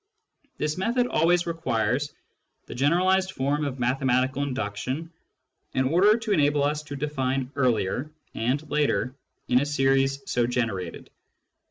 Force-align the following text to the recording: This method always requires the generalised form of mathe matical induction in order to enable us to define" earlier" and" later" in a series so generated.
This 0.57 0.79
method 0.79 1.05
always 1.05 1.45
requires 1.45 2.11
the 2.65 2.73
generalised 2.73 3.33
form 3.33 3.63
of 3.63 3.77
mathe 3.77 4.01
matical 4.01 4.41
induction 4.41 5.11
in 5.75 5.85
order 5.85 6.17
to 6.17 6.31
enable 6.31 6.63
us 6.63 6.81
to 6.81 6.95
define" 6.95 7.51
earlier" 7.55 8.09
and" 8.33 8.67
later" 8.71 9.13
in 9.47 9.59
a 9.61 9.65
series 9.67 10.23
so 10.25 10.47
generated. 10.47 11.11